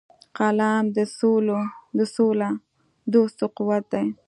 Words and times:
قلم 0.37 0.83
د 1.97 2.01
سولهدوستو 2.15 3.45
قوت 3.57 3.83
دی 3.91 4.05